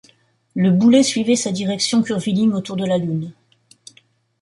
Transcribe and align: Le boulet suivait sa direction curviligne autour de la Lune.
Le 0.55 0.71
boulet 0.71 1.03
suivait 1.03 1.35
sa 1.35 1.51
direction 1.51 2.01
curviligne 2.01 2.53
autour 2.55 2.75
de 2.75 2.85
la 2.87 2.97
Lune. 2.97 3.31